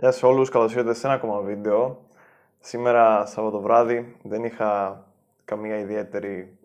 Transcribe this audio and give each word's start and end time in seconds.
Γεια 0.00 0.10
σε 0.12 0.26
όλους, 0.26 0.48
καλώς 0.48 0.74
ήρθατε 0.74 0.94
σε 0.94 1.06
ένα 1.06 1.16
ακόμα 1.16 1.40
βίντεο. 1.40 2.00
Σήμερα, 2.60 3.26
Σάββατο 3.26 3.60
βράδυ, 3.60 4.16
δεν 4.22 4.44
είχα 4.44 5.02
καμία 5.44 5.78
ιδιαίτερη 5.78 6.58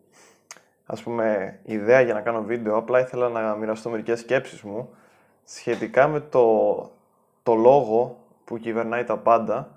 ας 0.85 1.03
πούμε, 1.03 1.59
ιδέα 1.63 2.01
για 2.01 2.13
να 2.13 2.21
κάνω 2.21 2.43
βίντεο, 2.43 2.77
απλά 2.77 2.99
ήθελα 2.99 3.29
να 3.29 3.55
μοιραστώ 3.55 3.89
μερικές 3.89 4.19
σκέψεις 4.19 4.61
μου 4.61 4.89
σχετικά 5.43 6.07
με 6.07 6.19
το, 6.19 6.75
το 7.43 7.53
λόγο 7.55 8.17
που 8.45 8.57
κυβερνάει 8.57 9.03
τα 9.03 9.17
πάντα 9.17 9.69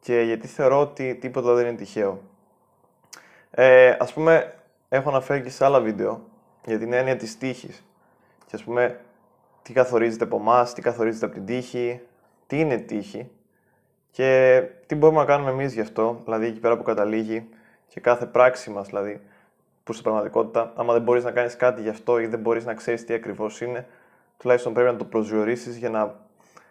και 0.00 0.20
γιατί 0.20 0.46
θεωρώ 0.46 0.80
ότι 0.80 1.14
τίποτα 1.14 1.54
δεν 1.54 1.66
είναι 1.66 1.76
τυχαίο. 1.76 2.20
Ε, 3.50 3.96
ας 3.98 4.12
πούμε, 4.12 4.54
έχω 4.88 5.08
αναφέρει 5.08 5.42
και 5.42 5.50
σε 5.50 5.64
άλλα 5.64 5.80
βίντεο 5.80 6.20
για 6.64 6.78
την 6.78 6.92
έννοια 6.92 7.16
της 7.16 7.38
τύχης 7.38 7.84
και 8.46 8.56
ας 8.56 8.64
πούμε 8.64 9.00
τι 9.62 9.72
καθορίζεται 9.72 10.24
από 10.24 10.36
εμάς, 10.36 10.72
τι 10.74 10.82
καθορίζεται 10.82 11.24
από 11.24 11.34
την 11.34 11.46
τύχη, 11.46 12.00
τι 12.46 12.60
είναι 12.60 12.76
τύχη 12.76 13.30
και 14.10 14.62
τι 14.86 14.94
μπορούμε 14.94 15.18
να 15.18 15.26
κάνουμε 15.26 15.50
εμείς 15.50 15.74
γι' 15.74 15.80
αυτό, 15.80 16.20
δηλαδή 16.24 16.46
εκεί 16.46 16.60
πέρα 16.60 16.76
που 16.76 16.82
καταλήγει 16.82 17.48
και 17.86 18.00
κάθε 18.00 18.26
πράξη 18.26 18.70
μας, 18.70 18.86
δηλαδή 18.86 19.20
που 19.84 19.92
στην 19.92 20.04
πραγματικότητα, 20.04 20.72
άμα 20.76 20.92
δεν 20.92 21.02
μπορείς 21.02 21.24
να 21.24 21.30
κάνεις 21.30 21.56
κάτι 21.56 21.82
γι' 21.82 21.88
αυτό 21.88 22.18
ή 22.18 22.26
δεν 22.26 22.40
μπορείς 22.40 22.64
να 22.64 22.74
ξέρεις 22.74 23.04
τι 23.04 23.14
ακριβώς 23.14 23.60
είναι, 23.60 23.86
τουλάχιστον 24.36 24.72
πρέπει 24.72 24.92
να 24.92 24.96
το 24.96 25.04
προσδιορίσεις 25.04 25.76
για 25.76 25.90
να 25.90 26.14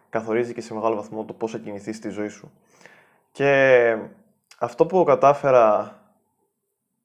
καθορίζει 0.10 0.54
και 0.54 0.62
σε 0.62 0.74
μεγάλο 0.74 0.96
βαθμό 0.96 1.26
το 1.26 1.34
πώς 1.34 1.52
θα 1.52 1.58
κινηθείς 1.58 1.96
στη 1.96 2.10
ζωή 2.10 2.28
σου. 2.28 2.52
Και 3.32 3.98
αυτό 4.60 4.86
που 4.86 5.04
κατάφερα 5.04 6.00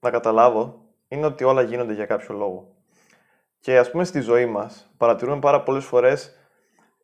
να 0.00 0.10
καταλάβω 0.10 0.80
είναι 1.08 1.26
ότι 1.26 1.44
όλα 1.44 1.62
γίνονται 1.62 1.92
για 1.92 2.06
κάποιο 2.06 2.34
λόγο. 2.34 2.68
Και 3.60 3.78
ας 3.78 3.90
πούμε 3.90 4.04
στη 4.04 4.20
ζωή 4.20 4.46
μας 4.46 4.90
παρατηρούμε 4.96 5.38
πάρα 5.38 5.62
πολλές 5.62 5.84
φορές 5.84 6.39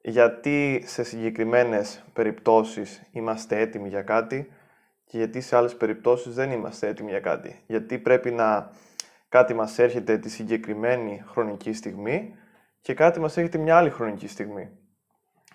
γιατί 0.08 0.82
σε 0.86 1.02
συγκεκριμένες 1.02 2.04
περιπτώσεις 2.12 3.02
είμαστε 3.12 3.58
έτοιμοι 3.58 3.88
για 3.88 4.02
κάτι 4.02 4.52
και 5.04 5.16
γιατί 5.16 5.40
σε 5.40 5.56
άλλες 5.56 5.76
περιπτώσεις 5.76 6.34
δεν 6.34 6.50
είμαστε 6.50 6.88
έτοιμοι 6.88 7.10
για 7.10 7.20
κάτι. 7.20 7.62
Γιατί 7.66 7.98
πρέπει 7.98 8.30
να 8.30 8.70
κάτι 9.28 9.54
μας 9.54 9.78
έρχεται 9.78 10.18
τη 10.18 10.28
συγκεκριμένη 10.28 11.24
χρονική 11.26 11.72
στιγμή 11.72 12.34
και 12.80 12.94
κάτι 12.94 13.20
μας 13.20 13.36
έρχεται 13.36 13.58
μια 13.58 13.76
άλλη 13.76 13.90
χρονική 13.90 14.26
στιγμή. 14.28 14.70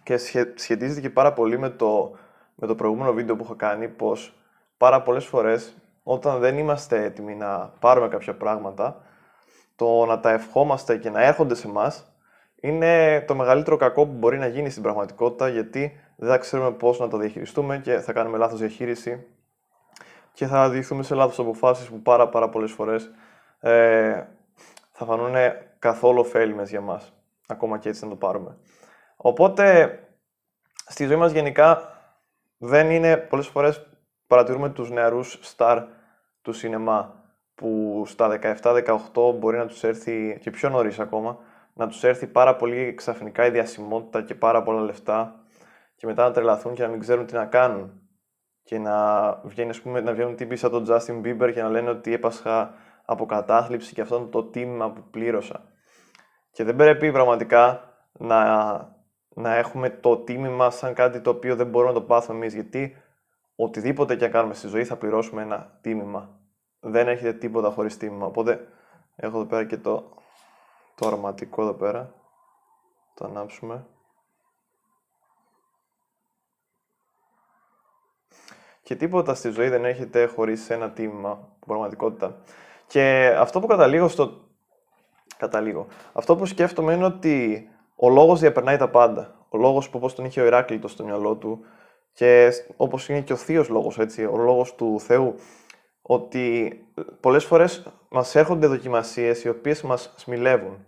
Και 0.03 0.17
σχετίζεται 0.55 1.01
και 1.01 1.09
πάρα 1.09 1.33
πολύ 1.33 1.59
με 1.59 1.69
το, 1.69 2.17
με 2.55 2.67
το 2.67 2.75
προηγούμενο 2.75 3.13
βίντεο 3.13 3.35
που 3.35 3.43
έχω 3.43 3.55
κάνει 3.55 3.87
πως 3.87 4.37
πάρα 4.77 5.01
πολλές 5.01 5.25
φορές 5.25 5.77
όταν 6.03 6.39
δεν 6.39 6.57
είμαστε 6.57 7.03
έτοιμοι 7.03 7.35
να 7.35 7.73
πάρουμε 7.79 8.07
κάποια 8.07 8.35
πράγματα 8.35 9.01
το 9.75 10.05
να 10.05 10.19
τα 10.19 10.31
ευχόμαστε 10.31 10.97
και 10.97 11.09
να 11.09 11.23
έρχονται 11.23 11.55
σε 11.55 11.67
μας 11.67 12.10
είναι 12.61 13.21
το 13.21 13.35
μεγαλύτερο 13.35 13.77
κακό 13.77 14.05
που 14.05 14.13
μπορεί 14.13 14.37
να 14.37 14.47
γίνει 14.47 14.69
στην 14.69 14.83
πραγματικότητα 14.83 15.49
γιατί 15.49 15.99
δεν 16.15 16.29
θα 16.29 16.37
ξέρουμε 16.37 16.71
πώς 16.71 16.99
να 16.99 17.07
τα 17.07 17.17
διαχειριστούμε 17.17 17.77
και 17.77 17.99
θα 17.99 18.13
κάνουμε 18.13 18.37
λάθος 18.37 18.59
διαχείριση 18.59 19.27
και 20.33 20.45
θα 20.45 20.69
διηγηθούμε 20.69 21.03
σε 21.03 21.15
λάθος 21.15 21.39
αποφάσεις 21.39 21.87
που 21.87 22.01
πάρα 22.01 22.29
πάρα 22.29 22.49
πολλές 22.49 22.71
φορές 22.71 23.11
ε, 23.59 24.23
θα 24.91 25.05
φανούν 25.05 25.35
καθόλου 25.79 26.19
ωφέλιμες 26.19 26.69
για 26.69 26.81
μας, 26.81 27.13
ακόμα 27.47 27.77
και 27.77 27.89
έτσι 27.89 28.03
να 28.03 28.09
το 28.09 28.15
πάρουμε. 28.15 28.57
Οπότε, 29.15 29.99
στη 30.87 31.05
ζωή 31.05 31.15
μας 31.15 31.31
γενικά 31.31 31.81
δεν 32.57 32.91
είναι, 32.91 33.17
πολλές 33.17 33.47
φορές 33.47 33.87
παρατηρούμε 34.27 34.69
τους 34.69 34.91
νεαρούς 34.91 35.39
στάρ 35.41 35.83
του 36.41 36.53
σινεμά 36.53 37.15
που 37.55 38.03
στα 38.05 38.39
17-18 38.41 39.35
μπορεί 39.35 39.57
να 39.57 39.65
τους 39.65 39.83
έρθει 39.83 40.37
και 40.41 40.51
πιο 40.51 40.69
νωρίς 40.69 40.99
ακόμα 40.99 41.39
να 41.81 41.87
τους 41.87 42.03
έρθει 42.03 42.27
πάρα 42.27 42.55
πολύ 42.55 42.93
ξαφνικά 42.93 43.45
η 43.45 43.49
διασημότητα 43.49 44.21
και 44.21 44.35
πάρα 44.35 44.63
πολλά 44.63 44.81
λεφτά 44.81 45.45
και 45.95 46.05
μετά 46.05 46.23
να 46.23 46.31
τρελαθούν 46.31 46.73
και 46.73 46.81
να 46.81 46.87
μην 46.87 46.99
ξέρουν 46.99 47.25
τι 47.25 47.33
να 47.33 47.45
κάνουν. 47.45 48.01
Και 48.63 48.77
να, 48.77 49.31
βγαίνει, 49.43 49.77
πούμε, 49.77 50.01
να 50.01 50.13
βγαίνουν 50.13 50.35
τύποι 50.35 50.55
σαν 50.55 50.71
τον 50.71 50.85
Justin 50.87 51.21
Bieber 51.25 51.51
και 51.53 51.61
να 51.61 51.69
λένε 51.69 51.89
ότι 51.89 52.13
έπασχα 52.13 52.73
από 53.05 53.25
κατάθλιψη 53.25 53.93
και 53.93 54.01
αυτό 54.01 54.15
είναι 54.15 54.25
το 54.25 54.43
τίμημα 54.43 54.91
που 54.91 55.03
πλήρωσα. 55.11 55.63
Και 56.51 56.63
δεν 56.63 56.75
πρέπει 56.75 57.11
πραγματικά 57.11 57.93
να, 58.11 58.65
να 59.29 59.55
έχουμε 59.55 59.89
το 59.89 60.17
τίμημα 60.17 60.69
σαν 60.69 60.93
κάτι 60.93 61.21
το 61.21 61.29
οποίο 61.29 61.55
δεν 61.55 61.67
μπορούμε 61.67 61.93
να 61.93 61.99
το 61.99 62.05
πάθουμε 62.05 62.37
εμείς, 62.37 62.53
γιατί 62.53 62.95
οτιδήποτε 63.55 64.15
και 64.15 64.25
αν 64.25 64.31
κάνουμε 64.31 64.53
στη 64.53 64.67
ζωή 64.67 64.83
θα 64.83 64.95
πληρώσουμε 64.95 65.41
ένα 65.41 65.77
τίμημα. 65.81 66.39
Δεν 66.79 67.07
έχετε 67.07 67.33
τίποτα 67.33 67.69
χωρίς 67.69 67.97
τίμημα. 67.97 68.25
Οπότε 68.25 68.67
έχω 69.15 69.37
εδώ 69.37 69.45
πέρα 69.45 69.65
και 69.65 69.77
το 69.77 70.19
το 71.01 71.07
αρωματικό 71.07 71.61
εδώ 71.61 71.73
πέρα. 71.73 72.13
Το 73.13 73.25
ανάψουμε. 73.25 73.85
Και 78.83 78.95
τίποτα 78.95 79.33
στη 79.33 79.49
ζωή 79.49 79.69
δεν 79.69 79.85
έχετε 79.85 80.25
χωρίς 80.25 80.69
ένα 80.69 80.91
τίμημα, 80.91 81.49
πραγματικότητα. 81.65 82.41
Και 82.87 83.35
αυτό 83.37 83.59
που 83.59 83.67
καταλήγω 83.67 84.07
στο... 84.07 84.41
Καταλήγω. 85.37 85.87
Αυτό 86.13 86.35
που 86.35 86.45
σκέφτομαι 86.45 86.93
είναι 86.93 87.05
ότι 87.05 87.69
ο 87.95 88.09
λόγος 88.09 88.39
διαπερνάει 88.39 88.77
τα 88.77 88.89
πάντα. 88.89 89.45
Ο 89.49 89.57
λόγος 89.57 89.89
που 89.89 89.97
όπως 89.97 90.15
τον 90.15 90.25
είχε 90.25 90.41
ο 90.41 90.45
Ηράκλειτος 90.45 90.91
στο 90.91 91.03
μυαλό 91.03 91.35
του 91.35 91.65
και 92.13 92.51
όπως 92.77 93.09
είναι 93.09 93.21
και 93.21 93.33
ο 93.33 93.35
θείος 93.35 93.69
λόγος, 93.69 93.99
έτσι, 93.99 94.25
ο 94.25 94.37
λόγος 94.37 94.75
του 94.75 94.99
Θεού, 94.99 95.35
ότι 96.01 96.79
πολλές 97.19 97.45
φορές 97.45 97.87
μας 98.09 98.35
έρχονται 98.35 98.67
δοκιμασίες 98.67 99.43
οι 99.43 99.49
οποίες 99.49 99.81
μας 99.81 100.13
σμιλεύουν. 100.17 100.85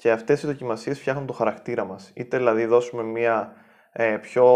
Και 0.00 0.10
αυτές 0.10 0.42
οι 0.42 0.46
δοκιμασίες 0.46 0.98
φτιάχνουν 0.98 1.26
το 1.26 1.32
χαρακτήρα 1.32 1.84
μας. 1.84 2.10
Είτε 2.14 2.36
δηλαδή 2.36 2.64
δώσουμε 2.64 3.02
μια 3.02 3.52
ε, 3.92 4.16
πιο 4.16 4.46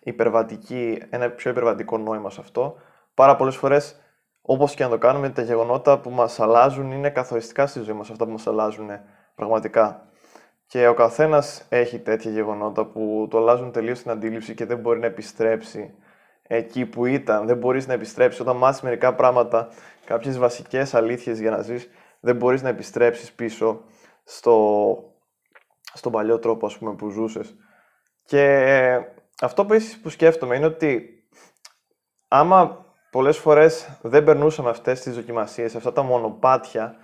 υπερβατική, 0.00 1.02
ένα 1.10 1.30
πιο 1.30 1.50
υπερβατικό 1.50 1.98
νόημα 1.98 2.30
σε 2.30 2.40
αυτό. 2.40 2.76
Πάρα 3.14 3.36
πολλές 3.36 3.56
φορές, 3.56 4.00
όπως 4.42 4.74
και 4.74 4.84
να 4.84 4.90
το 4.90 4.98
κάνουμε, 4.98 5.30
τα 5.30 5.42
γεγονότα 5.42 5.98
που 5.98 6.10
μας 6.10 6.40
αλλάζουν 6.40 6.90
είναι 6.90 7.10
καθοριστικά 7.10 7.66
στη 7.66 7.80
ζωή 7.80 7.94
μας, 7.94 8.10
αυτά 8.10 8.24
που 8.24 8.30
μας 8.30 8.46
αλλάζουν 8.46 8.88
πραγματικά. 9.34 10.08
Και 10.66 10.86
ο 10.86 10.94
καθένας 10.94 11.66
έχει 11.68 11.98
τέτοια 11.98 12.30
γεγονότα 12.30 12.86
που 12.86 13.26
το 13.30 13.38
αλλάζουν 13.38 13.72
τελείως 13.72 14.02
την 14.02 14.10
αντίληψη 14.10 14.54
και 14.54 14.64
δεν 14.64 14.78
μπορεί 14.78 14.98
να 14.98 15.06
επιστρέψει 15.06 15.94
εκεί 16.42 16.86
που 16.86 17.06
ήταν. 17.06 17.46
Δεν 17.46 17.56
μπορείς 17.56 17.86
να 17.86 17.92
επιστρέψεις 17.92 18.40
όταν 18.40 18.56
μάθεις 18.56 18.80
μερικά 18.80 19.14
πράγματα, 19.14 19.68
κάποιες 20.04 20.38
βασικές 20.38 20.94
αλήθειες 20.94 21.40
για 21.40 21.50
να 21.50 21.62
ζεις, 21.62 21.90
δεν 22.20 22.36
μπορείς 22.36 22.62
να 22.62 22.68
επιστρέψεις 22.68 23.32
πίσω 23.32 23.84
στο, 24.26 24.96
στον 25.94 26.12
παλιό 26.12 26.38
τρόπο 26.38 26.66
ας 26.66 26.78
πούμε, 26.78 26.94
που 26.94 27.08
ζούσες. 27.08 27.56
Και 28.24 29.00
αυτό 29.40 29.66
που, 29.66 29.76
που 30.02 30.08
σκέφτομαι 30.08 30.56
είναι 30.56 30.66
ότι 30.66 31.10
άμα 32.28 32.84
πολλές 33.10 33.38
φορές 33.38 33.98
δεν 34.02 34.24
περνούσαμε 34.24 34.70
αυτές 34.70 35.00
τις 35.00 35.14
δοκιμασίες, 35.14 35.74
αυτά 35.74 35.92
τα 35.92 36.02
μονοπάτια, 36.02 36.96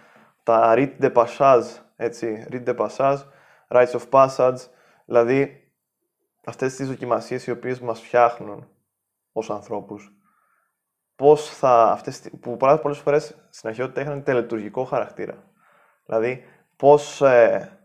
τα 0.43 0.75
rite 0.77 0.99
de 1.01 1.13
passage, 1.13 1.65
έτσι, 1.97 2.47
rite 2.51 2.65
de 2.65 2.77
passage, 2.77 3.19
rites 3.69 3.93
of 3.93 4.09
passage, 4.11 4.59
δηλαδή 5.05 5.57
αυτές 6.45 6.75
τις 6.75 6.89
δοκιμασίες 6.89 7.47
οι 7.47 7.51
οποίες 7.51 7.81
μας 7.81 8.01
φτιάχνουν 8.01 8.69
ως 9.33 9.51
ανθρώπους, 9.51 10.13
πώς 11.17 11.51
θα, 11.51 11.91
αυτές, 11.91 12.31
που 12.41 12.57
πολλές 12.57 12.99
φορές 12.99 13.47
στην 13.51 13.69
αρχαιότητα 13.69 14.01
είχαν 14.01 14.23
τελετουργικό 14.23 14.85
χαρακτήρα. 14.85 15.45
Δηλαδή, 16.07 16.45
πώς, 16.83 17.21
ε, 17.23 17.79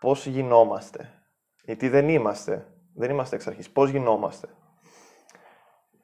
πώς 0.00 0.26
γινόμαστε. 0.26 1.10
Γιατί 1.64 1.88
δεν 1.88 2.08
είμαστε. 2.08 2.66
Δεν 2.94 3.10
είμαστε 3.10 3.36
εξ 3.36 3.46
αρχής. 3.46 3.70
Πώς 3.70 3.90
γινόμαστε. 3.90 4.48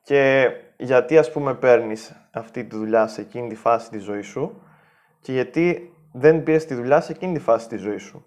Και 0.03 0.51
γιατί 0.77 1.19
ας 1.19 1.33
πούμε 1.33 1.55
παίρνεις 1.55 2.29
αυτή 2.33 2.65
τη 2.65 2.77
δουλειά 2.77 3.07
σε 3.07 3.21
εκείνη 3.21 3.49
τη 3.49 3.55
φάση 3.55 3.91
της 3.91 4.03
ζωής 4.03 4.27
σου 4.27 4.63
και 5.21 5.33
γιατί 5.33 5.93
δεν 6.13 6.43
πήρες 6.43 6.65
τη 6.65 6.75
δουλειά 6.75 7.01
σε 7.01 7.13
εκείνη 7.13 7.33
τη 7.33 7.41
φάση 7.41 7.69
της 7.69 7.81
ζωής 7.81 8.03
σου. 8.03 8.25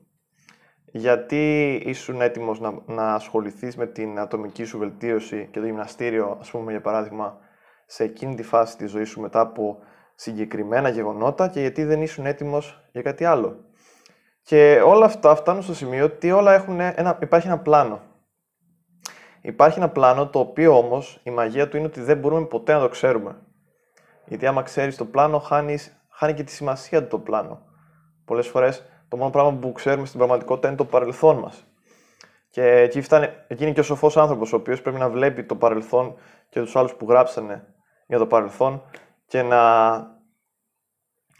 Γιατί 0.86 1.74
ήσουν 1.86 2.22
έτοιμος 2.22 2.60
να, 2.60 2.82
να 2.86 3.14
ασχοληθείς 3.14 3.78
με 3.78 3.88
την 3.88 4.20
ατομική 4.20 4.64
σου 4.64 4.78
βελτίωση 4.78 5.48
και 5.52 5.60
το 5.60 5.66
γυμναστήριο, 5.66 6.38
ας 6.40 6.52
πούμε 6.52 6.72
για 6.72 6.82
παράδειγμα, 6.82 7.38
σε 7.86 8.04
εκείνη 8.04 8.36
τη 8.36 8.44
φάση 8.44 8.78
της 8.78 8.92
ζωής 8.92 9.10
σου 9.10 9.22
μετά 9.22 9.40
από 9.40 9.78
συγκεκριμένα 10.16 10.90
γεγονότα 10.90 11.48
και 11.48 11.60
γιατί 11.60 11.84
δεν 11.84 12.02
ήσουν 12.02 12.26
έτοιμος 12.26 12.90
για 12.92 13.02
κάτι 13.02 13.26
άλλο. 13.26 13.68
Και 14.42 14.82
όλα 14.86 15.06
αυτά 15.06 15.36
φτάνουν 15.36 15.62
στο 15.62 15.74
σημείο 15.74 16.06
ότι 16.06 16.32
όλα 16.32 16.54
έχουν 16.54 16.80
ένα, 16.80 17.18
υπάρχει 17.22 17.48
ένα 17.48 17.60
πλάνο. 17.60 18.02
Υπάρχει 19.42 19.78
ένα 19.78 19.90
πλάνο 19.90 20.28
το 20.28 20.40
οποίο 20.40 20.78
όμως 20.78 21.20
η 21.24 21.30
μαγεία 21.30 21.70
του 21.70 21.78
είναι 21.78 21.86
ότι 21.86 22.02
δεν 22.02 22.18
μπορούμε 22.18 22.46
ποτέ 22.46 22.74
να 22.74 22.80
το 22.80 22.90
ξέρουμε. 22.90 23.42
Γιατί 24.26 24.46
άμα 24.46 24.62
ξέρεις 24.62 24.98
το 24.98 25.06
πλάνο 25.06 25.40
χάνεις, 25.40 26.06
χάνει 26.10 26.34
και 26.34 26.44
τη 26.44 26.52
σημασία 26.52 27.02
του 27.02 27.08
το 27.08 27.20
πλάνο. 27.20 27.62
Πολλές 28.26 28.48
φορές 28.48 28.86
το 29.08 29.18
μόνο 29.18 29.30
πράγμα 29.30 29.54
που 29.54 29.72
ξέρουμε 29.72 30.06
στην 30.06 30.18
πραγματικότητα 30.18 30.68
είναι 30.68 30.78
το 30.78 30.86
παρελθόν 30.86 31.38
μας. 31.38 31.64
Και 32.50 32.64
εκεί, 32.64 33.02
φτάνει, 33.02 33.28
εκεί 33.48 33.64
είναι 33.64 33.74
και 33.74 33.80
ο 33.80 33.84
σοφός 33.84 34.18
άνθρωπος, 34.18 34.54
ο 34.54 34.56
οποίος 34.56 34.82
πρέπει 34.82 34.98
να 34.98 35.10
βλέπει 35.10 35.44
το 35.44 35.56
παρελθόν 35.56 36.16
και 36.50 36.60
τους 36.60 36.76
άλλους 36.76 36.94
που 36.94 37.06
γράψανε 37.10 37.74
για 38.08 38.18
το 38.18 38.28
παρελθόν 38.28 38.82
και 39.28 39.42
να 39.42 39.58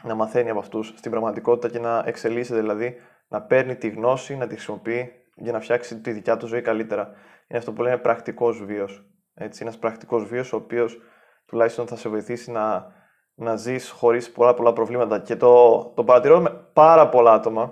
να 0.02 0.14
μαθαίνει 0.14 0.50
από 0.50 0.58
αυτούς 0.58 0.92
στην 0.96 1.10
πραγματικότητα 1.10 1.68
και 1.68 1.78
να 1.78 2.02
εξελίσσεται, 2.06 2.60
δηλαδή 2.60 2.96
να 3.28 3.42
παίρνει 3.42 3.76
τη 3.76 3.88
γνώση, 3.88 4.36
να 4.36 4.46
τη 4.46 4.54
χρησιμοποιεί 4.54 5.12
για 5.34 5.52
να 5.52 5.60
φτιάξει 5.60 6.00
τη 6.00 6.12
δικιά 6.12 6.36
του 6.36 6.46
ζωή 6.46 6.60
καλύτερα. 6.60 7.06
Είναι 7.48 7.58
αυτό 7.58 7.72
που 7.72 7.82
λέμε 7.82 7.98
πρακτικός 7.98 8.64
βίος. 8.64 9.04
Έτσι, 9.34 9.62
ένας 9.62 9.78
πρακτικός 9.78 10.24
βίος, 10.24 10.52
ο 10.52 10.56
οποίος 10.56 10.98
τουλάχιστον 11.46 11.86
θα 11.86 11.96
σε 11.96 12.08
βοηθήσει 12.08 12.50
να, 12.50 12.92
να 13.34 13.56
ζεις 13.56 13.90
χωρίς 13.90 14.30
πολλά 14.30 14.54
πολλά 14.54 14.72
προβλήματα. 14.72 15.18
Και 15.18 15.36
το, 15.36 15.84
το 15.96 16.04
παρατηρώ 16.04 16.40
με 16.40 16.50
πάρα 16.72 17.08
πολλά 17.08 17.32
άτομα. 17.32 17.62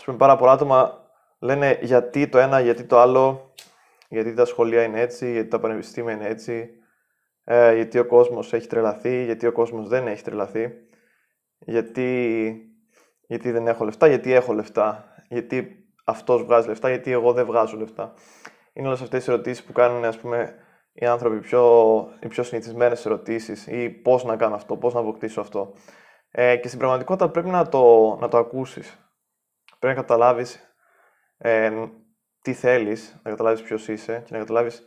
Α 0.00 0.04
πούμε, 0.04 0.16
πάρα 0.16 0.36
πολλά 0.36 0.52
άτομα 0.52 1.02
λένε 1.38 1.78
γιατί 1.80 2.28
το 2.28 2.38
ένα, 2.38 2.60
γιατί 2.60 2.84
το 2.84 2.98
άλλο, 2.98 3.52
γιατί 4.08 4.34
τα 4.34 4.44
σχολεία 4.44 4.82
είναι 4.82 5.00
έτσι, 5.00 5.32
γιατί 5.32 5.48
τα 5.48 5.60
πανεπιστήμια 5.60 6.12
είναι 6.12 6.28
έτσι, 6.28 6.70
ε, 7.44 7.74
γιατί 7.74 7.98
ο 7.98 8.06
κόσμος 8.06 8.52
έχει 8.52 8.66
τρελαθεί, 8.66 9.24
γιατί 9.24 9.46
ο 9.46 9.52
κόσμος 9.52 9.88
δεν 9.88 10.06
έχει 10.06 10.22
τρελαθεί, 10.22 10.72
γιατί, 11.64 12.52
γιατί 13.26 13.50
δεν 13.50 13.66
έχω 13.66 13.84
λεφτά, 13.84 14.06
γιατί 14.06 14.32
έχω 14.32 14.52
λεφτά, 14.52 15.14
γιατί 15.28 15.86
αυτός 16.04 16.42
βγάζει 16.42 16.68
λεφτά, 16.68 16.88
γιατί 16.88 17.10
εγώ 17.10 17.32
δεν 17.32 17.46
βγάζω 17.46 17.76
λεφτά. 17.76 18.14
Είναι 18.72 18.86
όλες 18.86 19.00
αυτές 19.00 19.26
οι 19.26 19.30
ερωτήσεις 19.30 19.64
που 19.64 19.72
κάνουν 19.72 20.04
ας 20.04 20.18
πούμε, 20.18 20.54
οι 20.92 21.06
άνθρωποι 21.06 21.40
πιο, 21.40 21.62
οι 22.20 22.26
πιο 22.26 22.42
συνηθισμένες 22.42 23.06
ερωτήσεις 23.06 23.66
ή 23.66 23.90
πώς 23.90 24.24
να 24.24 24.36
κάνω 24.36 24.54
αυτό, 24.54 24.76
πώς 24.76 24.94
να 24.94 25.00
αποκτήσω 25.00 25.40
αυτό. 25.40 25.74
Ε, 26.30 26.56
και 26.56 26.66
στην 26.66 26.78
πραγματικότητα 26.78 27.28
πρέπει 27.28 27.48
να 27.48 27.68
το, 27.68 28.16
να 28.20 28.28
το 28.28 28.38
ακούσεις. 28.38 28.98
Πρέπει 29.78 29.96
να 29.96 30.02
καταλάβεις 30.02 30.74
ε, 31.38 31.70
τι 32.42 32.52
θέλεις, 32.52 33.20
να 33.22 33.30
καταλάβεις 33.30 33.62
ποιος 33.62 33.88
είσαι 33.88 34.22
και 34.26 34.32
να 34.32 34.38
καταλάβεις 34.38 34.86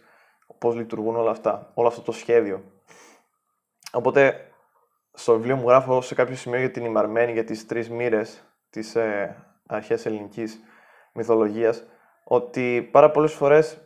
πώς 0.58 0.76
λειτουργούν 0.76 1.16
όλα 1.16 1.32
αυτά, 1.32 1.72
όλο 1.74 1.88
αυτό 1.88 2.02
το 2.02 2.12
σχέδιο. 2.12 2.64
Οπότε, 3.92 4.52
στο 5.16 5.34
βιβλίο 5.34 5.56
μου 5.56 5.68
γράφω 5.68 6.02
σε 6.02 6.16
κάποιο 6.16 6.36
σημείο 6.36 6.60
για 6.60 6.72
την 6.72 6.86
ημαρμένη, 6.86 7.32
για 7.32 7.44
τις 7.44 7.66
τρεις 7.66 7.90
μοίρες 7.90 8.44
της 8.70 8.96
ε, 8.96 9.36
αρχαίας 9.68 10.06
ελληνικής 10.06 10.60
μυθολογίας, 11.14 11.86
ότι 12.24 12.90
πάρα 12.92 13.12
πολλές 13.12 13.34
φορές 13.34 13.78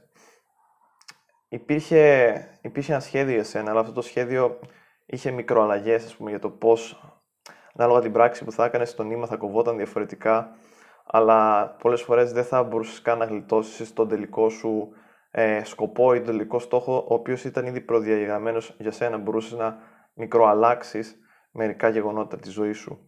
υπήρχε, 1.50 2.34
υπήρχε 2.62 2.92
ένα 2.92 3.02
σχέδιο 3.02 3.34
για 3.34 3.44
σένα, 3.44 3.72
αλλά 3.72 3.80
αυτό 3.80 3.92
το 3.92 4.02
σχέδιο 4.02 4.60
είχε 5.06 5.32
μικροαλλαγές, 5.32 6.06
ας 6.06 6.16
πούμε, 6.16 6.30
για 6.30 6.40
το 6.40 6.50
πώς, 6.50 7.04
ανάλογα 7.74 8.00
την 8.00 8.12
πράξη 8.12 8.44
που 8.44 8.52
θα 8.52 8.66
έκανες, 8.66 8.96
το 8.96 9.04
νήμα 9.04 9.26
θα 9.26 9.36
κοβόταν 9.36 9.78
διαφορετικά, 9.78 10.56
αλλά 11.06 11.68
πολλές 11.82 12.02
φορές 12.02 12.32
δεν 12.32 12.44
θα 12.44 12.64
μπορούσες 12.64 13.02
καν 13.02 13.18
να 13.18 13.26
γλιτώσεις 13.26 13.94
τον 13.94 14.08
τελικό 14.08 14.50
σου 14.50 14.90
ε, 15.32 15.64
σκοπό 15.64 16.14
ή 16.14 16.18
τον 16.18 16.26
τελικό 16.26 16.60
στόχο, 16.60 17.06
ο 17.08 17.14
οποίος 17.14 17.44
ήταν 17.44 17.66
ήδη 17.66 17.82
προδιαγεγραμμένος 17.82 18.76
για 18.78 18.92
σένα. 18.92 19.18
Μπορούσες 19.18 19.58
να 19.58 19.78
μικροαλλάξεις 20.20 21.16
μερικά 21.52 21.90
γεγονότα 21.90 22.38
της 22.38 22.52
ζωής 22.52 22.78
σου. 22.78 23.00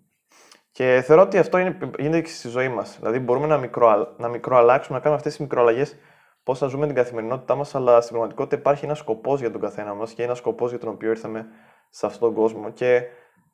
Και 0.72 1.02
θεωρώ 1.06 1.22
ότι 1.22 1.38
αυτό 1.38 1.58
είναι, 1.58 1.78
γίνεται 1.98 2.22
και 2.22 2.30
στη 2.30 2.48
ζωή 2.48 2.69
μας. 2.69 2.98
Δηλαδή, 3.00 3.19
μπορούμε 3.19 3.48
να, 3.48 3.58
μικρο, 3.58 4.16
να 4.18 4.28
μικροαλλάξουμε, 4.28 4.98
να 4.98 5.04
κάνουμε 5.04 5.18
αυτές 5.18 5.36
τις 5.36 5.42
μικροαλλαγές 5.42 5.96
πώς 6.44 6.58
θα 6.58 6.68
ζούμε 6.68 6.86
την 6.86 6.96
καθημερινότητά 6.96 7.56
μας, 7.56 7.75
αλλά 7.75 8.02
στην 8.02 8.12
πραγματικότητα 8.12 8.56
υπάρχει 8.56 8.86
ένας 8.86 8.98
σκοπός 8.98 9.40
για 9.40 9.52
τον 9.52 9.62
καθένα 9.62 9.94
μας 9.94 10.13
και 10.13 10.24
ένας 10.24 10.38
σκοπός 10.38 10.69
για 10.69 10.80
τον 10.80 10.90
οποίο 10.90 11.10
ήρθαμε 11.10 11.48
σε 11.90 12.06
αυτόν 12.06 12.34
τον 12.34 12.44
κόσμο. 12.44 12.69
Και 12.69 13.04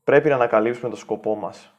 πρέπει 0.04 0.30
να 0.30 0.36
ανακαλύψουμε 0.36 0.90
το 0.90 0.96
σκοπό 0.96 1.36
μας. 1.36 1.74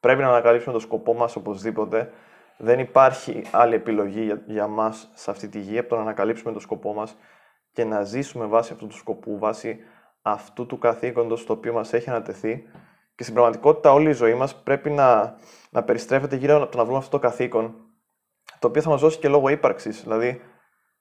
Πρέπει 0.00 0.20
να 0.20 0.28
ανακαλύψουμε 0.28 0.74
το 0.74 0.80
σκοπό 0.80 1.14
μας 1.14 1.36
οπωσδήποτε 1.36 2.10
δεν 2.56 2.78
υπάρχει 2.78 3.42
άλλη 3.50 3.74
επιλογή 3.74 4.22
για, 4.22 4.42
για 4.46 4.66
μας 4.66 5.10
σε 5.14 5.30
αυτή 5.30 5.48
τη 5.48 5.58
γη 5.58 5.78
από 5.78 5.88
το 5.88 5.96
να 5.96 6.02
ανακαλύψουμε 6.02 6.52
το 6.52 6.60
σκοπό 6.60 6.94
μας 6.94 7.16
και 7.72 7.84
να 7.84 8.02
ζήσουμε 8.02 8.46
βάσει 8.46 8.72
αυτού 8.72 8.86
του 8.86 8.96
σκοπού, 8.96 9.38
βάσει 9.38 9.80
αυτού 10.26 10.66
του 10.66 10.78
καθήκοντος 10.78 11.46
το 11.46 11.52
οποίο 11.52 11.72
μας 11.72 11.92
έχει 11.92 12.10
ανατεθεί 12.10 12.64
και 13.14 13.22
στην 13.22 13.34
πραγματικότητα 13.34 13.92
όλη 13.92 14.08
η 14.08 14.12
ζωή 14.12 14.34
μας 14.34 14.62
πρέπει 14.62 14.90
να, 14.90 15.36
να 15.70 15.82
περιστρέφεται 15.82 16.36
γύρω 16.36 16.62
από 16.62 16.70
το 16.70 16.78
να 16.78 16.84
βρούμε 16.84 16.98
αυτό 16.98 17.10
το 17.10 17.18
καθήκον 17.18 17.74
το 18.58 18.66
οποίο 18.66 18.82
θα 18.82 18.90
μας 18.90 19.00
δώσει 19.00 19.18
και 19.18 19.28
λόγο 19.28 19.48
ύπαρξης. 19.48 20.02
Δηλαδή, 20.02 20.40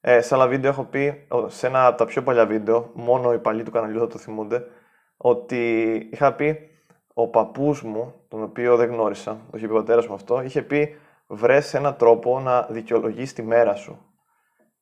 ε, 0.01 0.21
σε 0.21 0.35
άλλα 0.35 0.47
βίντεο 0.47 0.71
έχω 0.71 0.83
πει, 0.83 1.27
σε 1.47 1.67
ένα 1.67 1.85
από 1.87 1.97
τα 1.97 2.05
πιο 2.05 2.23
παλιά 2.23 2.45
βίντεο, 2.45 2.91
μόνο 2.93 3.33
οι 3.33 3.39
παλιοί 3.39 3.63
του 3.63 3.71
καναλιού 3.71 3.99
θα 3.99 4.07
το 4.07 4.17
θυμούνται, 4.17 4.65
ότι 5.17 5.91
είχα 6.11 6.33
πει 6.33 6.69
ο 7.13 7.27
παππούς 7.27 7.81
μου, 7.81 8.13
τον 8.27 8.43
οποίο 8.43 8.75
δεν 8.75 8.89
γνώρισα, 8.89 9.31
το 9.51 9.57
είχε 9.57 9.67
πει 9.67 9.73
ο 9.73 9.75
πατέρας 9.75 10.07
μου 10.07 10.13
αυτό, 10.13 10.41
είχε 10.41 10.61
πει 10.61 10.95
βρες 11.27 11.73
έναν 11.73 11.95
τρόπο 11.95 12.39
να 12.39 12.61
δικαιολογείς 12.61 13.33
τη 13.33 13.43
μέρα 13.43 13.75
σου. 13.75 13.97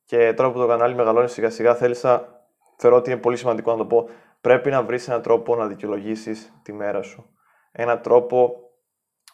Και 0.04 0.32
τώρα 0.32 0.52
που 0.52 0.58
το 0.58 0.66
κανάλι 0.66 0.94
μεγαλώνει 0.94 1.28
σιγά 1.28 1.50
σιγά, 1.50 1.74
θέλησα, 1.74 2.44
θεωρώ 2.76 2.96
ότι 2.96 3.10
είναι 3.10 3.20
πολύ 3.20 3.36
σημαντικό 3.36 3.70
να 3.70 3.76
το 3.76 3.84
πω, 3.84 4.08
πρέπει 4.42 4.70
να 4.70 4.82
βρεις 4.82 5.08
έναν 5.08 5.22
τρόπο 5.22 5.56
να 5.56 5.66
δικαιολογήσεις 5.66 6.52
τη 6.62 6.72
μέρα 6.72 7.02
σου. 7.02 7.36
Έναν 7.72 8.00
τρόπο 8.00 8.54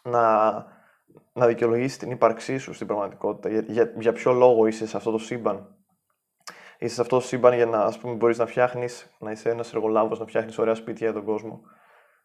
να, 0.02 0.52
να 1.32 1.46
δικαιολογήσεις 1.46 1.98
την 1.98 2.10
ύπαρξή 2.10 2.58
σου 2.58 2.72
στην 2.72 2.86
πραγματικότητα. 2.86 3.48
Για, 3.48 3.64
για, 3.66 3.92
για 3.98 4.12
ποιο 4.12 4.32
λόγο 4.32 4.66
είσαι 4.66 4.86
σε 4.86 4.96
αυτό 4.96 5.10
το 5.10 5.18
σύμπαν. 5.18 5.76
Είσαι 6.78 6.94
σε 6.94 7.00
αυτό 7.00 7.18
το 7.18 7.22
σύμπαν 7.22 7.54
για 7.54 7.66
να, 7.66 7.78
ας 7.78 7.98
πούμε, 7.98 8.14
μπορείς 8.14 8.38
να 8.38 8.46
φτιάχνεις, 8.46 9.16
να 9.18 9.30
είσαι 9.30 9.50
ένας 9.50 9.74
εργολάβος, 9.74 10.18
να 10.18 10.26
φτιάχνεις 10.26 10.58
ωραία 10.58 10.74
σπίτια 10.74 11.06
για 11.06 11.16
τον 11.16 11.24
κόσμο. 11.24 11.60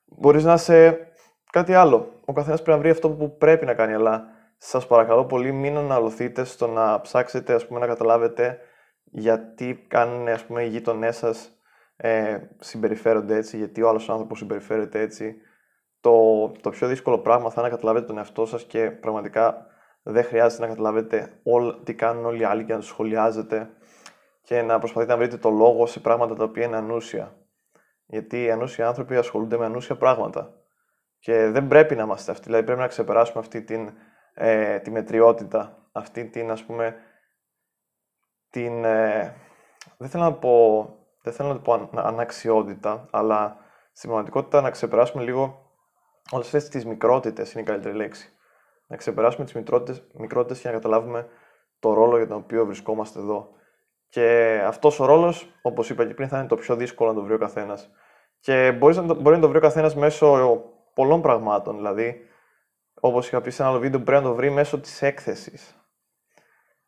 Μπορείς 0.05 0.43
να 0.43 0.53
είσαι 0.53 1.07
κάτι 1.51 1.73
άλλο. 1.73 2.21
Ο 2.25 2.33
καθένας 2.33 2.61
πρέπει 2.61 2.77
να 2.77 2.83
βρει 2.83 2.89
αυτό 2.91 3.09
που 3.09 3.37
πρέπει 3.37 3.65
να 3.65 3.73
κάνει, 3.73 3.93
αλλά 3.93 4.25
σας 4.57 4.87
παρακαλώ 4.87 5.25
πολύ 5.25 5.51
μην 5.51 5.77
αναλωθείτε 5.77 6.43
στο 6.43 6.67
να 6.67 7.01
ψάξετε 7.01 7.53
ας 7.53 7.67
πούμε, 7.67 7.79
να 7.79 7.87
καταλάβετε 7.87 8.59
γιατί 9.03 9.85
κάνουν 9.87 10.27
ας 10.27 10.45
πούμε, 10.45 10.63
οι 10.63 10.67
γείτονές 10.67 11.17
σας 11.17 11.57
ε, 11.95 12.37
συμπεριφέρονται 12.59 13.35
έτσι, 13.35 13.57
γιατί 13.57 13.81
ο 13.81 13.89
άλλος 13.89 14.09
άνθρωπος 14.09 14.37
συμπεριφέρεται 14.37 14.99
έτσι. 14.99 15.35
Το, 15.99 16.51
το 16.61 16.69
πιο 16.69 16.87
δύσκολο 16.87 17.19
πράγμα 17.19 17.49
θα 17.49 17.61
είναι 17.61 17.69
να 17.69 17.75
καταλάβετε 17.75 18.05
τον 18.05 18.17
εαυτό 18.17 18.45
σας 18.45 18.63
και 18.63 18.91
πραγματικά 18.91 19.67
δεν 20.03 20.23
χρειάζεται 20.23 20.61
να 20.61 20.67
καταλάβετε 20.67 21.39
όλα, 21.43 21.79
τι 21.83 21.95
κάνουν 21.95 22.25
όλοι 22.25 22.41
οι 22.41 22.43
άλλοι 22.43 22.63
και 22.63 22.73
να 22.73 22.79
τους 22.79 22.87
σχολιάζετε 22.87 23.69
και 24.41 24.61
να 24.61 24.79
προσπαθείτε 24.79 25.11
να 25.11 25.17
βρείτε 25.17 25.37
το 25.37 25.49
λόγο 25.49 25.85
σε 25.85 25.99
πράγματα 25.99 26.35
τα 26.35 26.43
οποία 26.43 26.65
είναι 26.65 26.75
ανούσια. 26.75 27.37
Γιατί 28.05 28.43
οι 28.43 28.51
ανούσιοι 28.51 28.81
άνθρωποι 28.81 29.15
ασχολούνται 29.15 29.57
με 29.57 29.65
ανούσια 29.65 29.95
πράγματα. 29.95 30.53
Και 31.19 31.49
δεν 31.49 31.67
πρέπει 31.67 31.95
να 31.95 32.03
είμαστε 32.03 32.31
αυτοί. 32.31 32.45
Δηλαδή 32.45 32.63
πρέπει 32.63 32.79
να 32.79 32.87
ξεπεράσουμε 32.87 33.39
αυτή 33.39 33.63
την 33.63 33.93
ε, 34.33 34.79
τη 34.79 34.91
μετριότητα, 34.91 35.87
αυτή 35.91 36.25
την 36.25 36.51
ας 36.51 36.63
πούμε, 36.63 36.95
την, 38.49 38.83
ε, 38.83 39.35
δεν 39.97 40.09
θέλω 40.09 40.23
να 40.23 40.33
πω, 40.33 40.85
δεν 41.23 41.33
θέλω 41.33 41.49
να 41.49 41.55
το 41.55 41.61
πω 41.61 41.89
αναξιότητα, 41.95 43.07
αλλά 43.11 43.57
στην 43.91 44.09
πραγματικότητα 44.09 44.61
να 44.61 44.69
ξεπεράσουμε 44.69 45.23
λίγο 45.23 45.71
όλες 46.31 46.45
αυτές 46.45 46.69
τις 46.69 46.85
μικρότητες, 46.85 47.53
είναι 47.53 47.61
η 47.61 47.65
καλύτερη 47.65 47.95
λέξη. 47.95 48.33
Να 48.87 48.95
ξεπεράσουμε 48.95 49.45
τις 49.45 49.53
μικρότητες, 49.53 50.03
μικρότητες 50.13 50.59
και 50.59 50.67
να 50.67 50.73
καταλάβουμε 50.73 51.27
το 51.79 51.93
ρόλο 51.93 52.17
για 52.17 52.27
τον 52.27 52.37
οποίο 52.37 52.65
βρισκόμαστε 52.65 53.19
εδώ. 53.19 53.49
Και 54.09 54.59
αυτός 54.65 54.99
ο 54.99 55.05
ρόλος, 55.05 55.49
όπως 55.61 55.89
είπα 55.89 56.05
και 56.07 56.13
πριν, 56.13 56.27
θα 56.27 56.37
είναι 56.39 56.47
το 56.47 56.55
πιο 56.55 56.75
δύσκολο 56.75 57.09
να 57.09 57.15
το 57.15 57.23
βρει 57.23 57.33
ο 57.33 57.37
καθένας. 57.37 57.89
Και 58.39 58.71
μπορείς 58.71 58.97
να 58.97 59.05
το, 59.05 59.13
μπορεί 59.15 59.35
να 59.35 59.41
το 59.41 59.47
βρει 59.47 59.57
ο 59.57 59.61
καθένας 59.61 59.95
μέσω 59.95 60.61
πολλών 60.93 61.21
πραγμάτων. 61.21 61.75
Δηλαδή, 61.75 62.27
Όπως 62.99 63.27
είχα 63.27 63.41
πει 63.41 63.49
σε 63.49 63.61
ένα 63.61 63.71
άλλο 63.71 63.79
βίντεο, 63.79 63.99
πρέπει 63.99 64.23
να 64.23 64.29
το 64.29 64.35
βρει 64.35 64.49
μέσω 64.49 64.79
της 64.79 65.01
έκθεσης. 65.01 65.77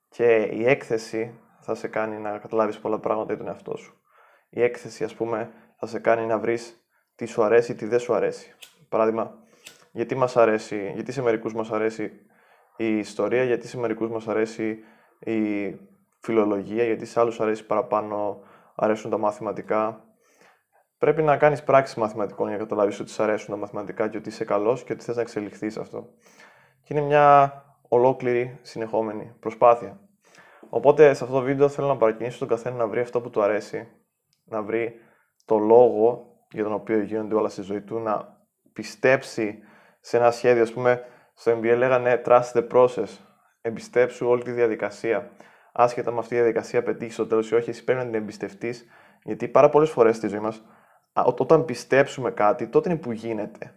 Και 0.09 0.35
η 0.35 0.67
έκθεση 0.67 1.39
θα 1.59 1.75
σε 1.75 1.87
κάνει 1.87 2.17
να 2.17 2.37
καταλάβεις 2.37 2.79
πολλά 2.79 2.99
πράγματα 2.99 3.33
για 3.33 3.37
τον 3.37 3.47
εαυτό 3.47 3.77
σου. 3.77 4.01
Η 4.55 4.63
έκθεση, 4.63 5.03
ας 5.03 5.13
πούμε, 5.13 5.51
θα 5.75 5.87
σε 5.87 5.99
κάνει 5.99 6.25
να 6.25 6.39
βρεις 6.39 6.87
τι 7.15 7.25
σου 7.25 7.43
αρέσει 7.43 7.71
ή 7.71 7.75
τι 7.75 7.85
δεν 7.85 7.99
σου 7.99 8.13
αρέσει. 8.13 8.55
Παράδειγμα, 8.89 9.37
γιατί 9.91 10.15
μας 10.15 10.37
αρέσει, 10.37 10.91
γιατί 10.93 11.11
σε 11.11 11.21
μερικούς 11.21 11.53
μας 11.53 11.71
αρέσει 11.71 12.11
η 12.77 12.97
ιστορία, 12.97 13.43
γιατί 13.43 13.67
σε 13.67 13.77
μερικούς 13.77 14.09
μας 14.09 14.27
αρέσει 14.27 14.83
η 15.19 15.75
φιλολογία, 16.19 16.83
γιατί 16.83 17.05
σε 17.05 17.19
άλλους 17.19 17.39
αρέσει 17.39 17.65
παραπάνω, 17.65 18.41
αρέσουν 18.75 19.09
τα 19.09 19.17
μαθηματικά, 19.17 20.03
πρέπει 20.97 21.21
να 21.21 21.37
κάνεις 21.37 21.63
πράξει 21.63 21.99
μαθηματικών 21.99 22.47
για 22.47 22.57
να 22.57 22.63
καταλάβεις 22.63 22.99
ότι 22.99 23.09
σε 23.09 23.23
αρέσουν 23.23 23.53
τα 23.53 23.59
μαθηματικά 23.59 24.07
και 24.07 24.17
ότι 24.17 24.29
είσαι 24.29 24.45
καλός 24.45 24.83
και 24.83 24.93
ότι 24.93 25.03
θες 25.03 25.15
να 25.15 25.21
εξελιχθείς 25.21 25.77
αυτό. 25.77 26.09
Και 26.83 26.93
είναι 26.93 27.01
μια 27.05 27.53
ολόκληρη 27.89 28.59
συνεχόμενη 28.61 29.35
προσπάθεια. 29.39 29.99
Οπότε 30.69 31.13
σε 31.13 31.23
αυτό 31.23 31.35
το 31.35 31.41
βίντεο 31.41 31.69
θέλω 31.69 31.87
να 31.87 31.97
παρακινήσω 31.97 32.39
τον 32.39 32.47
καθένα 32.47 32.75
να 32.75 32.87
βρει 32.87 32.99
αυτό 32.99 33.21
που 33.21 33.29
του 33.29 33.41
αρέσει, 33.41 33.87
να 34.45 34.61
βρει 34.61 34.99
το 35.45 35.57
λόγο 35.57 36.35
για 36.51 36.63
τον 36.63 36.73
οποίο 36.73 36.99
γίνονται 36.99 37.35
όλα 37.35 37.49
στη 37.49 37.61
ζωή 37.61 37.81
του, 37.81 37.99
να 37.99 38.37
πιστέψει 38.73 39.59
σε 39.99 40.17
ένα 40.17 40.31
σχέδιο. 40.31 40.63
Α 40.63 40.71
πούμε, 40.73 41.03
στο 41.33 41.51
MBA 41.51 41.75
λέγανε 41.77 42.21
trust 42.25 42.51
the 42.53 42.67
process. 42.71 43.07
Εμπιστέψου 43.61 44.27
όλη 44.27 44.43
τη 44.43 44.51
διαδικασία. 44.51 45.31
Άσχετα 45.71 46.11
με 46.11 46.17
αυτή 46.17 46.29
τη 46.29 46.35
διαδικασία 46.35 46.83
πετύχεις 46.83 47.13
στο 47.13 47.27
τέλος 47.27 47.51
ή 47.51 47.55
όχι, 47.55 47.69
εσύ 47.69 47.83
πρέπει 47.83 47.99
να 47.99 48.05
την 48.05 48.15
εμπιστευτείς, 48.15 48.85
γιατί 49.23 49.47
πάρα 49.47 49.69
πολλές 49.69 49.89
φορές 49.89 50.15
στη 50.15 50.27
ζωή 50.27 50.39
μας 50.39 50.63
όταν 51.13 51.65
πιστέψουμε 51.65 52.31
κάτι, 52.31 52.67
τότε 52.67 52.89
είναι 52.89 52.99
που 52.99 53.11
γίνεται. 53.11 53.75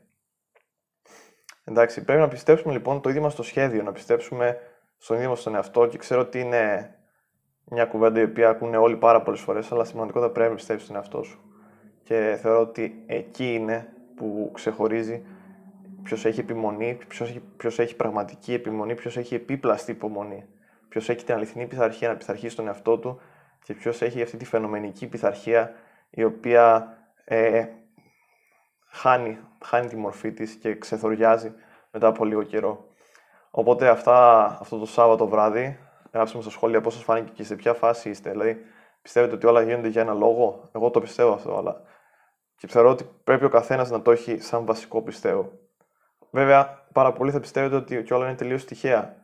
Εντάξει, 1.64 2.04
πρέπει 2.04 2.20
να 2.20 2.28
πιστέψουμε 2.28 2.72
λοιπόν 2.72 3.00
το 3.00 3.08
ίδιο 3.08 3.22
μας 3.22 3.34
το 3.34 3.42
σχέδιο, 3.42 3.82
να 3.82 3.92
πιστέψουμε 3.92 4.58
στον 4.96 5.16
ίδιο 5.16 5.28
μας 5.28 5.42
τον 5.42 5.54
εαυτό 5.54 5.86
και 5.86 5.98
ξέρω 5.98 6.20
ότι 6.20 6.40
είναι 6.40 6.94
μια 7.70 7.84
κουβέντα 7.84 8.20
η 8.20 8.24
οποία 8.24 8.48
ακούνε 8.48 8.76
όλοι 8.76 8.96
πάρα 8.96 9.22
πολλές 9.22 9.40
φορές, 9.40 9.72
αλλά 9.72 9.84
σημαντικότητα 9.84 10.32
πρέπει 10.32 10.48
να 10.50 10.56
πιστέψεις 10.56 10.86
στον 10.86 10.96
εαυτό 10.96 11.22
σου. 11.22 11.40
Και 12.02 12.38
θεωρώ 12.40 12.60
ότι 12.60 13.02
εκεί 13.06 13.54
είναι 13.54 13.92
που 14.16 14.50
ξεχωρίζει 14.54 15.22
ποιος 16.02 16.24
έχει 16.24 16.40
επιμονή, 16.40 16.98
ποιος 17.08 17.28
έχει, 17.28 17.42
ποιος 17.56 17.78
έχει 17.78 17.96
πραγματική 17.96 18.52
επιμονή, 18.52 18.94
ποιος 18.94 19.16
έχει 19.16 19.34
επίπλαστη 19.34 19.90
υπομονή. 19.90 20.44
ποιος 20.88 21.08
έχει 21.08 21.24
την 21.24 21.34
αληθινή 21.34 21.66
πειθαρχία 21.66 22.08
να 22.08 22.16
πειθαρχεί 22.16 22.48
στον 22.48 22.66
εαυτό 22.66 22.98
του 22.98 23.20
και 23.64 23.74
ποιος 23.74 24.02
έχει 24.02 24.22
αυτή 24.22 24.36
τη 24.36 24.44
φαινομενική 24.44 25.06
πειθαρχία 25.06 25.72
η 26.10 26.24
οποία 26.24 26.96
ε, 27.24 27.66
χάνει, 28.86 29.38
χάνει 29.64 29.88
τη 29.88 29.96
μορφή 29.96 30.32
της 30.32 30.54
και 30.54 30.78
ξεθοριάζει 30.78 31.52
μετά 31.92 32.06
από 32.06 32.24
λίγο 32.24 32.42
καιρό. 32.42 32.86
Οπότε 33.50 33.88
αυτά, 33.88 34.44
αυτό 34.60 34.78
το 34.78 34.86
Σάββατο 34.86 35.28
βράδυ, 35.28 35.78
γράψτε 36.12 36.36
μου 36.36 36.42
στα 36.42 36.52
σχόλια 36.52 36.80
πώς 36.80 36.94
σας 36.94 37.02
φάνηκε 37.02 37.32
και 37.34 37.44
σε 37.44 37.56
ποια 37.56 37.74
φάση 37.74 38.10
είστε. 38.10 38.30
Δηλαδή, 38.30 38.64
πιστεύετε 39.02 39.34
ότι 39.34 39.46
όλα 39.46 39.62
γίνονται 39.62 39.88
για 39.88 40.00
ένα 40.00 40.14
λόγο; 40.14 40.70
Εγώ 40.74 40.90
το 40.90 41.00
πιστεύω 41.00 41.32
αυτό, 41.32 41.56
αλλά 41.56 41.82
και 42.58 42.66
θεωρώ 42.66 42.90
ότι 42.90 43.10
πρέπει 43.24 43.44
ο 43.44 43.48
καθένας 43.48 43.90
να 43.90 44.02
το 44.02 44.10
έχει 44.10 44.40
σαν 44.40 44.64
βασικό 44.64 45.02
πιστεύω. 45.02 45.52
Βέβαια, 46.30 46.86
πάρα 46.92 47.12
πολλοί 47.12 47.30
θα 47.30 47.40
πιστεύετε 47.40 47.76
ότι 47.76 48.02
και 48.02 48.14
όλα 48.14 48.26
είναι 48.26 48.36
τελείως 48.36 48.64
τυχαία. 48.64 49.16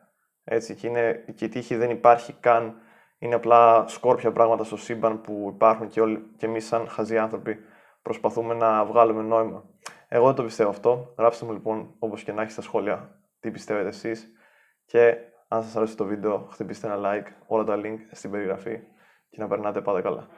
Έτσι, 0.44 0.74
και, 0.74 0.86
είναι, 0.86 1.24
και 1.34 1.44
η 1.44 1.48
τύχη 1.48 1.76
δεν 1.76 1.90
υπάρχει 1.90 2.32
καν. 2.32 2.78
Είναι 3.18 3.34
απλά 3.34 3.84
σκόρπια 3.88 4.32
πράγματα 4.32 4.64
στο 4.64 4.76
σύμπαν 4.76 5.20
που 5.20 5.50
υπάρχουν 5.54 5.88
και, 5.88 6.00
όλοι, 6.00 6.30
και 6.36 6.46
εμείς, 6.46 6.66
σαν 6.66 6.88
χαζοί 6.88 7.18
άνθρωποι, 7.18 7.58
προσπαθούμε 8.02 8.54
να 8.54 8.84
βγάλουμε 8.84 9.22
νόημα. 9.22 9.64
Εγώ 10.08 10.26
δεν 10.26 10.34
το 10.34 10.42
πιστεύω 10.42 10.70
αυτό. 10.70 11.14
Γράψτε 11.18 11.44
μου 11.44 11.52
λοιπόν, 11.52 11.94
όπως 11.98 12.22
και 12.22 12.32
να 12.32 12.42
έχει 12.42 12.50
στα 12.50 12.62
σχόλια, 12.62 13.20
τι 13.40 13.50
πιστεύετε 13.50 13.88
εσείς. 13.88 14.32
Και 14.84 15.16
αν 15.48 15.62
σας 15.62 15.76
αρέσει 15.76 15.96
το 15.96 16.04
βίντεο, 16.04 16.48
χτυπήστε 16.50 16.86
ένα 16.86 16.98
like, 17.02 17.32
όλα 17.46 17.64
τα 17.64 17.80
link 17.84 17.98
στην 18.10 18.30
περιγραφή 18.30 18.78
και 19.30 19.40
να 19.40 19.48
περνάτε 19.48 19.80
πάντα 19.80 20.00
καλά. 20.00 20.28